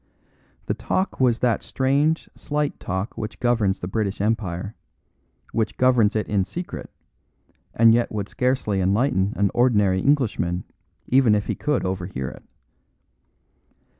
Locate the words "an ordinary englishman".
9.35-10.63